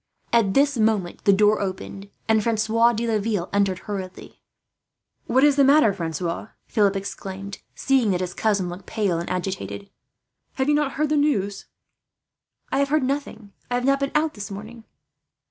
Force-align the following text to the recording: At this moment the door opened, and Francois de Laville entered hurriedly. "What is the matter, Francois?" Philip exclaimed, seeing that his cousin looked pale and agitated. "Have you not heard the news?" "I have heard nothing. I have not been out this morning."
At 0.33 0.55
this 0.55 0.79
moment 0.79 1.25
the 1.25 1.31
door 1.31 1.61
opened, 1.61 2.09
and 2.27 2.41
Francois 2.41 2.91
de 2.93 3.05
Laville 3.05 3.51
entered 3.53 3.77
hurriedly. 3.85 4.41
"What 5.27 5.43
is 5.43 5.57
the 5.57 5.63
matter, 5.63 5.93
Francois?" 5.93 6.47
Philip 6.65 6.95
exclaimed, 6.95 7.59
seeing 7.75 8.09
that 8.09 8.19
his 8.19 8.33
cousin 8.33 8.67
looked 8.67 8.87
pale 8.87 9.19
and 9.19 9.29
agitated. 9.29 9.91
"Have 10.53 10.69
you 10.69 10.73
not 10.73 10.93
heard 10.93 11.09
the 11.09 11.17
news?" 11.17 11.67
"I 12.71 12.79
have 12.79 12.89
heard 12.89 13.03
nothing. 13.03 13.53
I 13.69 13.75
have 13.75 13.85
not 13.85 13.99
been 13.99 14.11
out 14.15 14.33
this 14.33 14.49
morning." 14.49 14.85